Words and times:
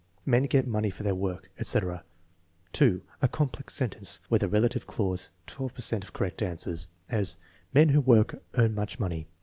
"Men 0.25 0.45
get 0.45 0.65
money 0.65 0.89
for 0.89 1.03
their 1.03 1.13
work," 1.13 1.51
etc.() 1.59 2.03
A 3.21 3.27
complex 3.31 3.75
sentence 3.75 4.19
with 4.31 4.41
a 4.41 4.47
relative 4.47 4.87
clause 4.87 5.29
(18 5.47 5.69
per 5.69 5.79
cent 5.81 6.03
of 6.03 6.11
correct 6.11 6.41
answers); 6.41 6.87
as: 7.07 7.37
"Men 7.71 7.89
who 7.89 8.01
work 8.01 8.41
earn 8.55 8.73
much 8.73 8.99
money." 8.99 9.27